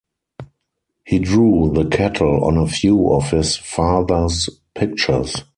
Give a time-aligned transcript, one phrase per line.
[1.05, 5.43] He drew the cattle on a few of his father's pictures.